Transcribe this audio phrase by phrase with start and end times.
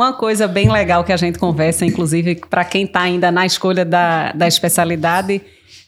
[0.00, 3.84] Uma coisa bem legal que a gente conversa, inclusive para quem está ainda na escolha
[3.84, 5.42] da, da especialidade,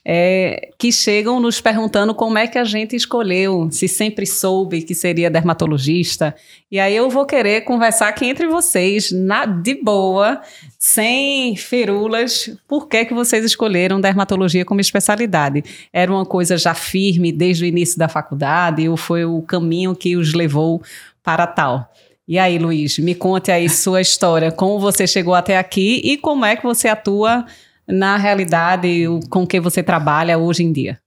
[0.04, 4.94] é, que chegam nos perguntando como é que a gente escolheu, se sempre soube que
[4.94, 6.36] seria dermatologista.
[6.70, 10.42] E aí eu vou querer conversar aqui entre vocês, na, de boa,
[10.78, 15.64] sem firulas, por que, que vocês escolheram dermatologia como especialidade?
[15.90, 20.18] Era uma coisa já firme desde o início da faculdade ou foi o caminho que
[20.18, 20.82] os levou
[21.24, 21.90] para tal?
[22.32, 26.46] E aí, Luiz, me conte aí sua história, como você chegou até aqui e como
[26.46, 27.44] é que você atua
[27.86, 30.98] na realidade com que você trabalha hoje em dia?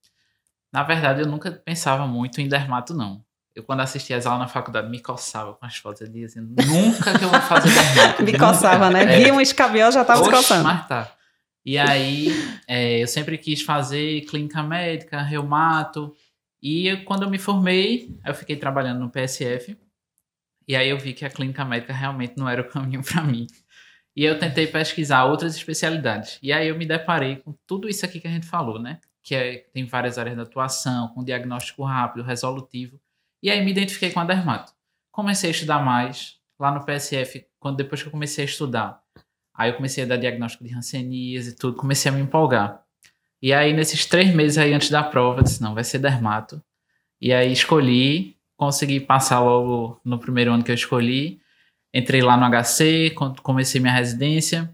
[0.72, 3.23] Na verdade, eu nunca pensava muito em dermato, não.
[3.55, 6.08] Eu, quando assistia as aulas na faculdade, me coçava com as fotos.
[6.08, 8.21] Dizia assim, nunca que eu vou fazer dermato.
[8.21, 9.02] me coçava, né?
[9.02, 9.23] É.
[9.23, 10.63] Via um escabião, já estava se coçando.
[10.63, 11.12] Mas tá.
[11.66, 12.27] E aí,
[12.68, 16.13] é, eu sempre quis fazer clínica médica, reumato.
[16.62, 19.76] E eu, quando eu me formei, eu fiquei trabalhando no PSF.
[20.68, 23.48] E aí eu vi que a clínica médica realmente não era o caminho para mim.
[24.16, 26.40] E eu tentei pesquisar outras especialidades.
[26.41, 28.99] E aí eu me deparei com tudo isso aqui que a gente falou, né?
[29.22, 32.99] Que é, tem várias áreas de atuação, com diagnóstico rápido, resolutivo.
[33.44, 34.74] E aí me identifiquei com a dermato.
[35.12, 39.02] Comecei a estudar mais lá no PSF, quando depois que eu comecei a estudar.
[39.54, 42.82] Aí eu comecei a dar diagnóstico de Hanseníase e tudo, comecei a me empolgar.
[43.41, 46.62] E aí nesses três meses aí antes da prova, eu disse, não, vai ser dermato.
[47.22, 51.39] E aí escolhi, consegui passar logo no primeiro ano que eu escolhi.
[51.93, 54.73] Entrei lá no HC, comecei minha residência.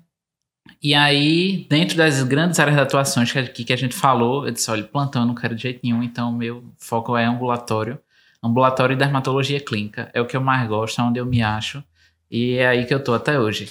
[0.82, 4.70] E aí, dentro das grandes áreas de atuações que, que a gente falou, eu disse:
[4.72, 8.00] olha, plantão eu não quero de jeito nenhum, então meu foco é ambulatório.
[8.44, 10.10] Ambulatório e dermatologia clínica.
[10.14, 11.84] É o que eu mais gosto, é onde eu me acho.
[12.30, 13.70] E é aí que eu tô até hoje.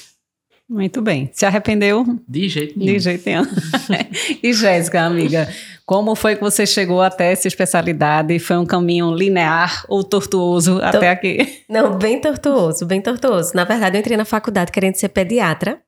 [0.71, 1.29] Muito bem.
[1.33, 2.07] Se arrependeu?
[2.29, 2.93] De jeito nenhum.
[2.93, 3.43] De jeito nenhum.
[4.41, 5.49] e Jéssica, amiga,
[5.85, 8.39] como foi que você chegou até essa especialidade?
[8.39, 10.85] Foi um caminho linear ou tortuoso Tô...
[10.85, 11.65] até aqui?
[11.69, 13.51] Não, bem tortuoso, bem tortuoso.
[13.53, 15.81] Na verdade, eu entrei na faculdade querendo ser pediatra.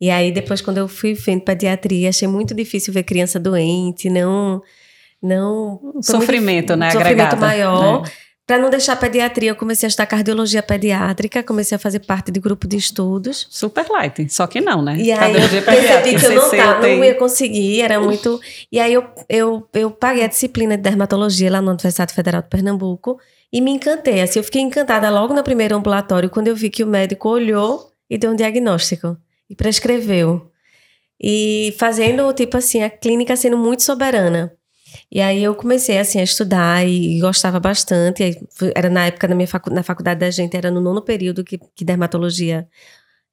[0.00, 4.60] E aí, depois, quando eu fui vendo pediatria, achei muito difícil ver criança doente, não.
[5.22, 6.90] não sofrimento, muito, né?
[6.90, 8.02] Sofrimento agregado, maior.
[8.02, 8.10] Né?
[8.48, 12.40] Para não deixar pediatria, eu comecei a estudar cardiologia pediátrica, comecei a fazer parte de
[12.40, 13.46] grupo de estudos.
[13.50, 14.96] Super light, só que não, né?
[14.96, 18.40] E aí eu percebi que eu não, tá, não ia conseguir, era muito...
[18.72, 22.48] E aí eu, eu, eu paguei a disciplina de dermatologia lá na Universidade Federal de
[22.48, 23.20] Pernambuco
[23.52, 24.22] e me encantei.
[24.22, 27.92] Assim, eu fiquei encantada logo no primeiro ambulatório, quando eu vi que o médico olhou
[28.08, 29.14] e deu um diagnóstico
[29.50, 30.50] e prescreveu.
[31.20, 34.54] E fazendo, tipo assim, a clínica sendo muito soberana.
[35.10, 38.22] E aí eu comecei assim a estudar e gostava bastante.
[38.22, 38.36] Aí,
[38.74, 41.58] era na época da minha facu na faculdade da gente, era no nono período que,
[41.74, 42.68] que dermatologia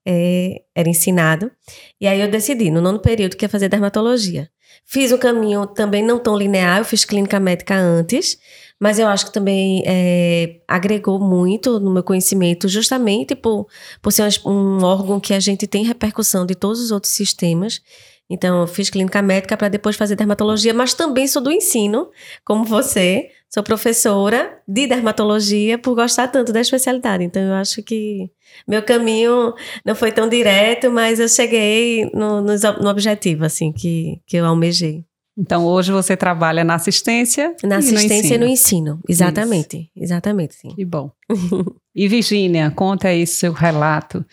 [0.06, 1.52] é, era ensinado.
[2.00, 4.50] E aí eu decidi, no nono período, que ia fazer dermatologia.
[4.86, 8.38] Fiz um caminho também não tão linear, eu fiz clínica médica antes,
[8.80, 13.68] mas eu acho que também é, agregou muito no meu conhecimento, justamente por,
[14.02, 17.82] por ser um órgão que a gente tem repercussão de todos os outros sistemas.
[18.30, 22.10] Então, eu fiz clínica médica para depois fazer dermatologia, mas também sou do ensino,
[22.44, 23.30] como você.
[23.54, 27.24] Sou professora de dermatologia por gostar tanto da especialidade.
[27.24, 28.30] Então, eu acho que
[28.68, 29.54] meu caminho
[29.86, 34.46] não foi tão direto, mas eu cheguei no, no, no objetivo, assim, que, que eu
[34.46, 35.06] almejei.
[35.38, 39.78] Então, hoje você trabalha na assistência Na assistência no e no ensino, exatamente.
[39.78, 40.06] Isso.
[40.06, 40.70] Exatamente, sim.
[40.70, 41.12] Que bom.
[41.94, 44.26] e Virgínia, conta aí seu relato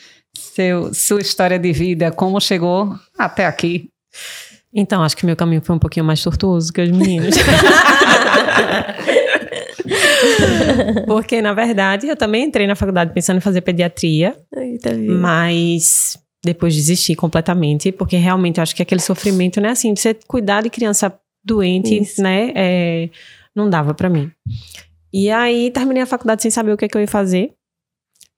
[0.43, 3.89] seu, sua história de vida, como chegou até aqui.
[4.75, 7.35] Então, acho que meu caminho foi um pouquinho mais tortuoso que os meninos.
[11.07, 14.35] Porque, na verdade, eu também entrei na faculdade pensando em fazer pediatria.
[14.57, 19.71] Eita, mas depois desisti completamente, porque realmente eu acho que aquele sofrimento, né?
[19.71, 21.15] Assim, você cuidar de criança
[21.45, 22.23] doente, Isso.
[22.23, 22.53] né?
[22.55, 23.09] É,
[23.55, 24.31] não dava para mim.
[25.13, 27.53] E aí, terminei a faculdade sem saber o que, é que eu ia fazer.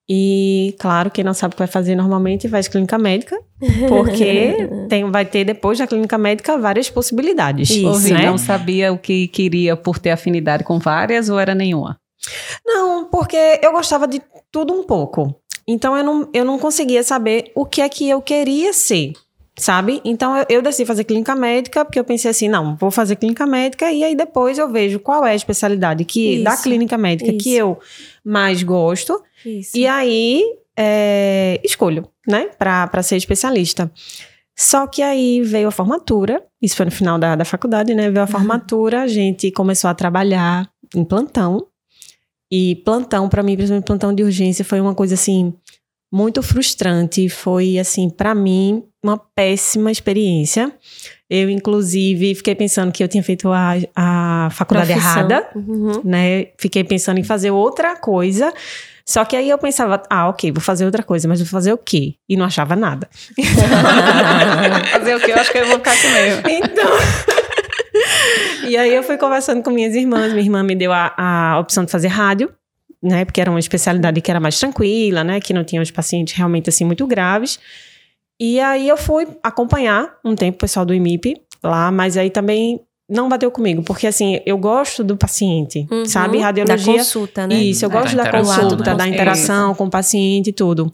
[0.09, 3.39] E, claro, quem não sabe o que vai fazer normalmente faz clínica médica,
[3.89, 7.71] porque tem, vai ter depois da clínica médica várias possibilidades.
[7.71, 8.27] Isso, né?
[8.27, 11.99] não sabia o que queria por ter afinidade com várias ou era nenhuma?
[12.65, 14.21] Não, porque eu gostava de
[14.53, 15.35] tudo um pouco.
[15.67, 19.15] Então eu não, eu não conseguia saber o que é que eu queria ser
[19.57, 20.01] sabe?
[20.05, 23.47] Então eu, eu, decidi fazer clínica médica porque eu pensei assim, não, vou fazer clínica
[23.47, 27.31] médica e aí depois eu vejo qual é a especialidade que isso, da clínica médica
[27.31, 27.39] isso.
[27.39, 27.79] que eu
[28.25, 29.77] mais gosto isso.
[29.77, 30.43] e aí
[30.77, 33.91] é, escolho, né, para ser especialista.
[34.57, 38.09] Só que aí veio a formatura, isso foi no final da, da faculdade, né?
[38.09, 41.67] Veio a formatura, a gente começou a trabalhar em plantão.
[42.51, 45.53] E plantão, para mim, principalmente plantão de urgência, foi uma coisa assim
[46.15, 47.29] muito frustrante.
[47.29, 50.73] Foi, assim, para mim, uma péssima experiência.
[51.29, 55.13] Eu, inclusive, fiquei pensando que eu tinha feito a, a faculdade Profissão.
[55.13, 56.01] errada, uhum.
[56.05, 56.47] né?
[56.57, 58.55] Fiquei pensando em fazer outra coisa.
[59.05, 61.79] Só que aí eu pensava, ah, ok, vou fazer outra coisa, mas vou fazer o
[61.79, 62.15] quê?
[62.29, 63.09] E não achava nada.
[64.93, 65.33] fazer o quê?
[65.33, 66.63] Eu acho que eu vou ficar com meio.
[66.63, 66.91] Então.
[68.69, 70.33] e aí eu fui conversando com minhas irmãs.
[70.33, 72.51] Minha irmã me deu a, a opção de fazer rádio,
[73.05, 73.25] né?
[73.25, 75.41] Porque era uma especialidade que era mais tranquila, né?
[75.41, 77.59] Que não tinha os pacientes realmente assim muito graves.
[78.41, 82.81] E aí eu fui acompanhar um tempo o pessoal do IMIP lá, mas aí também
[83.09, 86.39] não bateu comigo, porque assim, eu gosto do paciente, uhum, sabe?
[86.39, 86.95] Radiologia.
[86.95, 87.55] Da consulta, né?
[87.55, 88.97] Isso, eu é, gosto da, da consulta, né?
[88.97, 90.93] da interação é com o paciente e tudo.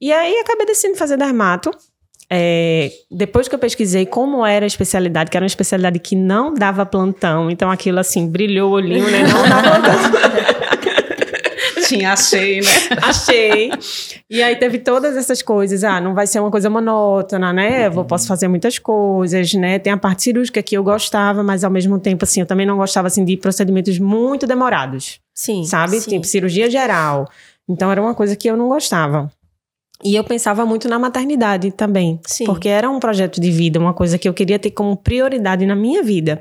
[0.00, 1.70] E aí acabei decidindo fazer dermato.
[2.34, 6.54] É, depois que eu pesquisei como era a especialidade, que era uma especialidade que não
[6.54, 9.22] dava plantão, então aquilo assim, brilhou o olhinho, né?
[9.24, 10.31] Não dava plantão.
[11.96, 12.68] Tinha, achei, né?
[13.02, 13.70] achei.
[14.28, 15.84] E aí teve todas essas coisas.
[15.84, 17.86] Ah, não vai ser uma coisa monótona, né?
[17.86, 19.78] Eu posso fazer muitas coisas, né?
[19.78, 22.76] Tem a parte cirúrgica que eu gostava, mas ao mesmo tempo, assim, eu também não
[22.76, 25.20] gostava, assim, de procedimentos muito demorados.
[25.34, 25.64] Sim.
[25.64, 26.00] Sabe?
[26.00, 26.10] Sim.
[26.10, 27.28] Tipo, cirurgia geral.
[27.68, 29.30] Então era uma coisa que eu não gostava.
[30.04, 32.18] E eu pensava muito na maternidade também.
[32.26, 32.44] Sim.
[32.44, 35.76] Porque era um projeto de vida, uma coisa que eu queria ter como prioridade na
[35.76, 36.40] minha vida.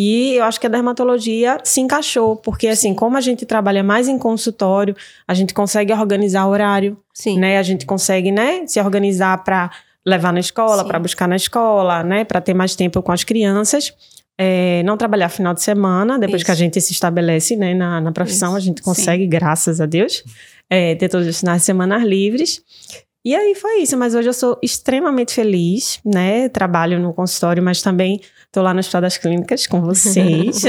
[0.00, 4.06] E eu acho que a dermatologia se encaixou, porque assim, como a gente trabalha mais
[4.06, 4.94] em consultório,
[5.26, 7.36] a gente consegue organizar horário, Sim.
[7.36, 7.58] né?
[7.58, 9.72] A gente consegue, né, se organizar para
[10.06, 13.92] levar na escola, para buscar na escola, né, para ter mais tempo com as crianças.
[14.38, 16.44] É, não trabalhar final de semana, depois Isso.
[16.44, 18.56] que a gente se estabelece né, na, na profissão, Isso.
[18.56, 19.28] a gente consegue, Sim.
[19.28, 20.22] graças a Deus,
[20.70, 22.62] é, ter todos os finais de semana livres.
[23.24, 26.48] E aí foi isso, mas hoje eu sou extremamente feliz, né?
[26.48, 30.62] Trabalho no consultório, mas também Estou lá no Hospital das Clínicas com vocês.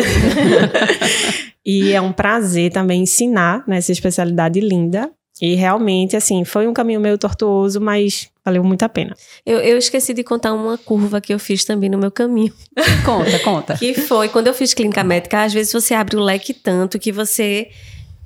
[1.66, 5.10] e é um prazer também ensinar nessa especialidade linda.
[5.42, 9.16] E realmente, assim, foi um caminho meio tortuoso, mas valeu muito a pena.
[9.46, 12.54] Eu, eu esqueci de contar uma curva que eu fiz também no meu caminho.
[13.06, 13.78] conta, conta.
[13.78, 17.14] que foi, quando eu fiz clínica médica, às vezes você abre o leque tanto que
[17.14, 17.70] você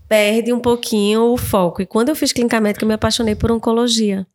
[0.10, 1.84] perde um pouquinho o foco.
[1.84, 4.26] E quando eu fiz clínica médica, eu me apaixonei por oncologia.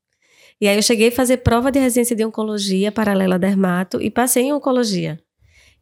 [0.60, 4.10] E aí eu cheguei a fazer prova de residência de oncologia paralela a dermato e
[4.10, 5.18] passei em oncologia.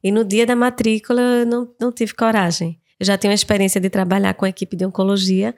[0.02, 2.78] E no dia da matrícula eu não, não tive coragem.
[2.98, 5.54] Eu já tenho a experiência de trabalhar com a equipe de oncologia,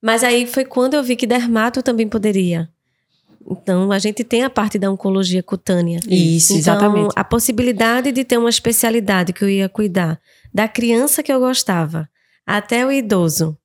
[0.00, 2.68] mas aí foi quando eu vi que dermato também poderia.
[3.50, 6.00] Então, a gente tem a parte da oncologia cutânea.
[6.08, 7.12] Isso, então, exatamente.
[7.16, 10.20] A possibilidade de ter uma especialidade que eu ia cuidar
[10.52, 12.08] da criança que eu gostava
[12.46, 13.56] até o idoso,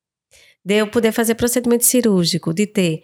[0.63, 3.03] de eu poder fazer procedimento cirúrgico, de ter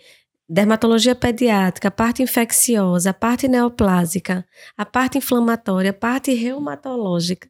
[0.49, 7.47] dermatologia pediátrica, a parte infecciosa, a parte neoplásica, a parte inflamatória, a parte reumatológica.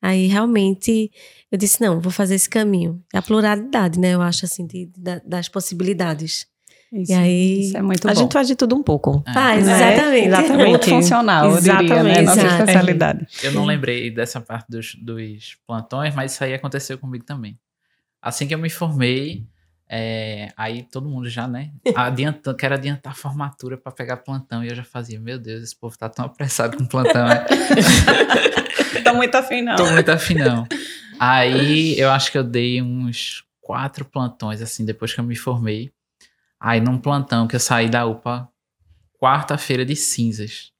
[0.00, 1.10] Aí realmente
[1.52, 3.02] eu disse: não, vou fazer esse caminho.
[3.12, 4.14] É a pluralidade, né?
[4.14, 6.46] Eu acho assim, de, de, das possibilidades.
[6.92, 8.20] Isso, e aí, isso é muito a bom.
[8.20, 9.22] gente faz de tudo um pouco.
[9.24, 9.32] É.
[9.32, 10.26] Faz, exatamente.
[10.26, 10.68] exatamente.
[10.70, 11.92] Muito funcional, exatamente.
[11.92, 12.22] eu diria, né?
[12.22, 13.26] Nossa especialidade.
[13.44, 17.56] Eu não lembrei dessa parte dos, dos plantões, mas isso aí aconteceu comigo também.
[18.20, 19.46] Assim que eu me formei,
[19.92, 21.72] é, aí todo mundo já, né?
[21.96, 24.62] Adiantando, quero adiantar a formatura para pegar plantão.
[24.62, 27.26] E eu já fazia, meu Deus, esse povo tá tão apressado com plantão.
[28.90, 29.02] Né?
[29.02, 29.76] tá muito afim, não.
[29.76, 30.66] Tô muito afim, não.
[31.18, 35.92] Aí eu acho que eu dei uns quatro plantões, assim, depois que eu me formei.
[36.58, 38.48] Aí num plantão que eu saí da UPA,
[39.20, 40.72] quarta-feira de cinzas.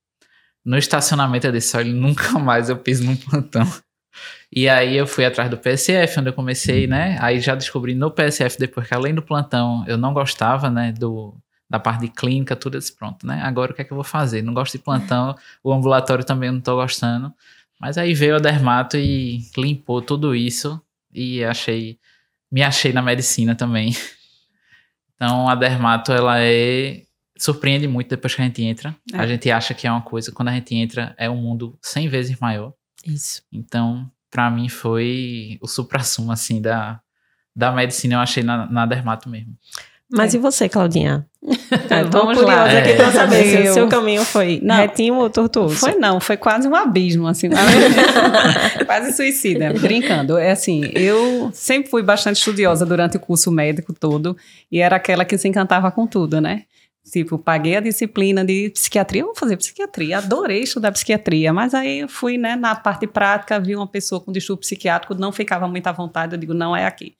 [0.64, 3.66] No estacionamento eu disse, olha, nunca mais eu piso num plantão.
[4.52, 7.16] E aí eu fui atrás do PSF, onde eu comecei, né?
[7.20, 11.34] Aí já descobri no PSF, depois que além do plantão, eu não gostava, né, do,
[11.68, 13.40] da parte de clínica, tudo esse pronto, né?
[13.42, 14.42] Agora o que é que eu vou fazer?
[14.42, 17.32] Não gosto de plantão, o ambulatório também eu não tô gostando.
[17.80, 20.80] Mas aí veio o dermato e limpou tudo isso
[21.12, 21.98] e achei,
[22.50, 23.94] me achei na medicina também.
[25.14, 27.02] Então a dermato, ela é
[27.40, 28.96] surpreende muito depois que a gente entra.
[29.12, 29.18] É.
[29.18, 32.08] A gente acha que é uma coisa, quando a gente entra é um mundo 100
[32.08, 32.72] vezes maior.
[33.04, 33.42] Isso.
[33.52, 37.00] Então, para mim foi o supra-sumo, assim, da,
[37.54, 39.56] da medicina, eu achei na, na dermato mesmo.
[40.12, 40.38] Mas é.
[40.38, 41.26] e você, Claudinha?
[41.88, 42.78] É, Vamos curiosa lá.
[42.78, 42.96] aqui é.
[42.96, 45.76] pra saber se o seu caminho foi não, retinho ou tortuoso.
[45.76, 47.48] Foi não, foi quase um abismo, assim.
[48.86, 50.36] quase suicida, brincando.
[50.36, 54.36] É assim, eu sempre fui bastante estudiosa durante o curso médico todo
[54.70, 56.64] e era aquela que se encantava com tudo, né?
[57.10, 60.18] Tipo, paguei a disciplina de psiquiatria, vou fazer psiquiatria.
[60.18, 64.30] Adorei estudar psiquiatria, mas aí eu fui, né, na parte prática, vi uma pessoa com
[64.30, 67.16] distúrbio psiquiátrico, não ficava muito à vontade, eu digo, não é aqui.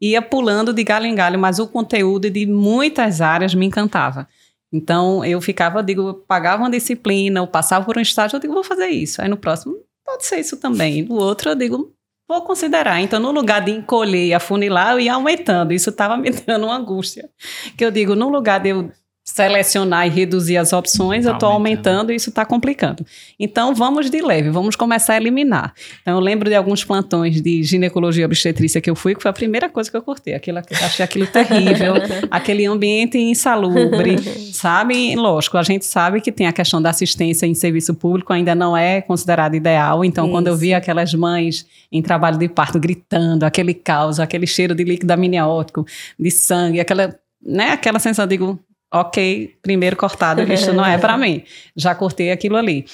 [0.00, 4.28] Ia pulando de galho em galho, mas o conteúdo de muitas áreas me encantava.
[4.72, 8.64] Então, eu ficava, digo, pagava uma disciplina, eu passava por um estágio, eu digo, vou
[8.64, 9.22] fazer isso.
[9.22, 11.02] Aí no próximo, pode ser isso também.
[11.04, 11.94] No outro, eu digo,
[12.28, 13.00] vou considerar.
[13.00, 15.72] Então, no lugar de encolher e afunilar, eu ia aumentando.
[15.72, 17.30] Isso estava me dando uma angústia.
[17.76, 18.90] Que eu digo, no lugar de eu
[19.24, 23.06] selecionar e reduzir as opções, tá eu estou aumentando e isso está complicando.
[23.40, 25.72] Então, vamos de leve, vamos começar a eliminar.
[26.02, 29.32] Então, eu lembro de alguns plantões de ginecologia obstetrícia que eu fui, que foi a
[29.32, 30.34] primeira coisa que eu cortei.
[30.34, 31.94] Aquilo, achei aquilo terrível,
[32.30, 34.18] aquele ambiente insalubre,
[34.52, 35.16] sabe?
[35.16, 38.76] Lógico, a gente sabe que tem a questão da assistência em serviço público, ainda não
[38.76, 40.04] é considerado ideal.
[40.04, 40.32] Então, isso.
[40.32, 44.84] quando eu vi aquelas mães em trabalho de parto gritando, aquele caos, aquele cheiro de
[44.84, 45.86] líquido amniótico,
[46.20, 48.60] de sangue, aquela, né, aquela sensação, digo,
[48.94, 51.42] ok, primeiro cortado, isso não é para mim.
[51.76, 52.86] Já cortei aquilo ali.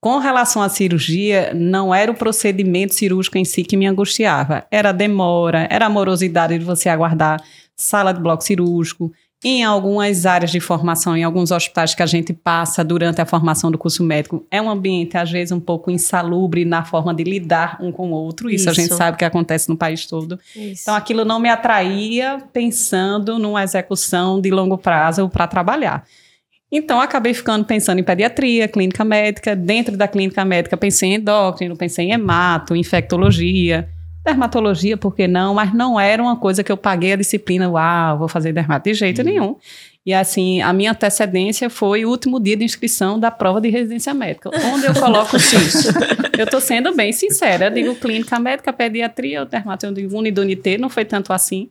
[0.00, 4.66] Com relação à cirurgia, não era o procedimento cirúrgico em si que me angustiava.
[4.70, 7.42] Era a demora, era a morosidade de você aguardar
[7.76, 9.12] sala de bloco cirúrgico,
[9.44, 13.70] em algumas áreas de formação, em alguns hospitais que a gente passa durante a formação
[13.70, 17.78] do curso médico, é um ambiente, às vezes, um pouco insalubre na forma de lidar
[17.80, 18.48] um com o outro.
[18.48, 18.70] Isso, Isso.
[18.70, 20.38] a gente sabe que acontece no país todo.
[20.54, 20.82] Isso.
[20.82, 26.04] Então, aquilo não me atraía pensando numa execução de longo prazo para trabalhar.
[26.72, 29.54] Então, acabei ficando pensando em pediatria, clínica médica.
[29.54, 33.88] Dentro da clínica médica, pensei em endócrino, pensei em hemato, infectologia.
[34.26, 35.54] Dermatologia, por que não?
[35.54, 38.94] Mas não era uma coisa que eu paguei a disciplina, uau, vou fazer dermato de
[38.94, 39.24] jeito uhum.
[39.24, 39.56] nenhum.
[40.04, 44.12] E assim, a minha antecedência foi o último dia de inscrição da prova de residência
[44.12, 45.90] médica, onde eu coloco isso.
[46.36, 50.88] eu estou sendo bem sincera, eu digo clínica médica, pediatria, dermato, eu digo unidunité, não
[50.88, 51.70] foi tanto assim.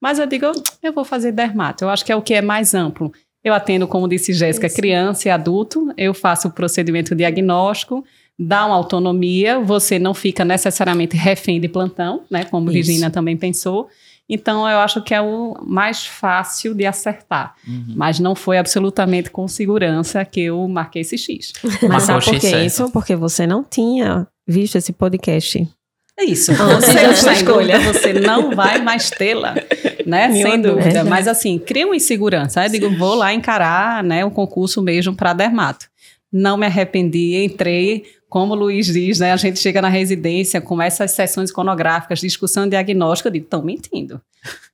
[0.00, 0.46] Mas eu digo,
[0.82, 3.12] eu vou fazer dermato, eu acho que é o que é mais amplo.
[3.44, 8.04] Eu atendo, como disse Jéssica, criança e adulto, eu faço o procedimento diagnóstico,
[8.38, 12.44] dá uma autonomia, você não fica necessariamente refém de plantão, né?
[12.44, 12.74] Como Isso.
[12.74, 13.88] Virginia também pensou.
[14.28, 17.54] Então, eu acho que é o mais fácil de acertar.
[17.66, 17.94] Uhum.
[17.94, 21.52] Mas não foi absolutamente com segurança que eu marquei esse X.
[21.86, 22.90] Mas sabe por que isso?
[22.90, 25.68] Porque você não tinha visto esse podcast.
[26.18, 26.52] É isso.
[26.54, 29.54] Você já está escolha, você não vai mais tê-la,
[30.06, 30.30] né?
[30.32, 31.00] Sem dúvida.
[31.00, 31.04] É.
[31.04, 32.64] Mas assim, cria uma insegurança.
[32.64, 35.86] Eu digo, vou lá encarar, né, o concurso mesmo para dermato.
[36.32, 40.80] Não me arrependi, entrei como o Luiz diz, né, a gente chega na residência com
[40.80, 44.22] essas sessões iconográficas, discussão diagnóstica, de estão mentindo.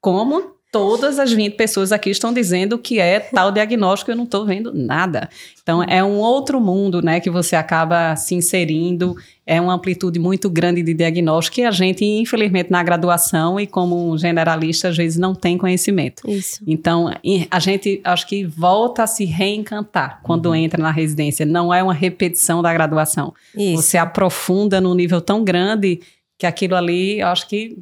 [0.01, 4.45] Como todas as 20 pessoas aqui estão dizendo que é tal diagnóstico, eu não estou
[4.45, 5.29] vendo nada.
[5.63, 10.51] Então, é um outro mundo, né, que você acaba se inserindo, é uma amplitude muito
[10.51, 15.35] grande de diagnóstico que a gente, infelizmente, na graduação e como generalista, às vezes não
[15.35, 16.23] tem conhecimento.
[16.29, 16.63] Isso.
[16.67, 17.11] Então,
[17.51, 20.55] a gente, acho que volta a se reencantar quando uhum.
[20.55, 21.47] entra na residência.
[21.47, 23.33] Não é uma repetição da graduação.
[23.57, 23.83] Isso.
[23.83, 26.01] Você aprofunda num nível tão grande
[26.39, 27.79] que aquilo ali, eu acho que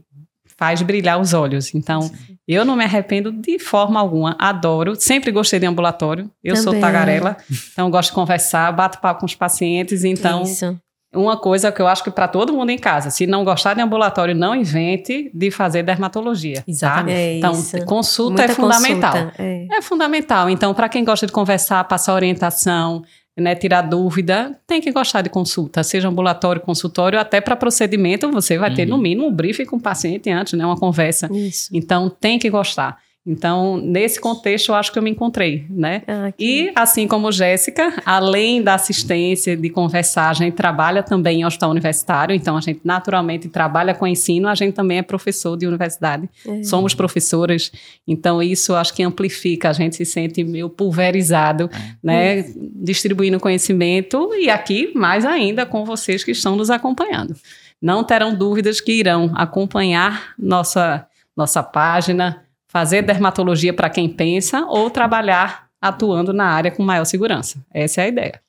[0.57, 1.75] faz brilhar os olhos.
[1.75, 2.39] Então, Sim.
[2.49, 4.37] eu não me arrependo de forma alguma.
[4.39, 4.95] Adoro.
[4.97, 6.31] Sempre gostei de ambulatório.
[6.43, 6.63] Eu Também.
[6.63, 7.37] sou tagarela.
[7.73, 10.03] Então, gosto de conversar, bato papo com os pacientes.
[10.03, 10.79] Então, Isso.
[11.15, 13.83] uma coisa que eu acho que para todo mundo em casa, se não gostar de
[13.83, 16.57] ambulatório, não invente de fazer dermatologia.
[16.57, 16.65] Tá?
[16.67, 17.15] Exatamente.
[17.15, 17.21] Tá?
[17.21, 17.85] É então, isso.
[17.85, 19.13] consulta Muita é fundamental.
[19.13, 19.67] Consulta, é.
[19.71, 20.51] é fundamental.
[20.51, 23.03] Então, para quem gosta de conversar, passar orientação,
[23.37, 28.57] né, tirar dúvida, tem que gostar de consulta, seja ambulatório, consultório, até para procedimento, você
[28.57, 28.77] vai uhum.
[28.77, 31.29] ter no mínimo um briefing com o paciente antes, né, uma conversa.
[31.33, 31.69] Isso.
[31.73, 32.99] Então, tem que gostar.
[33.27, 36.03] Então, nesse contexto, eu acho que eu me encontrei, né?
[36.07, 41.45] Ah, e, assim como Jéssica, além da assistência de conversar, a gente trabalha também em
[41.45, 45.67] hospital universitário, então a gente naturalmente trabalha com ensino, a gente também é professor de
[45.67, 46.63] universidade, é.
[46.63, 47.73] somos professoras,
[48.07, 51.97] então isso acho que amplifica, a gente se sente meio pulverizado, é.
[52.01, 52.39] né?
[52.39, 52.45] É.
[52.77, 57.35] Distribuindo conhecimento e aqui, mais ainda, com vocês que estão nos acompanhando.
[57.83, 61.07] Não terão dúvidas que irão acompanhar nossa,
[61.37, 67.65] nossa página, fazer dermatologia para quem pensa ou trabalhar atuando na área com maior segurança.
[67.73, 68.47] Essa é a ideia.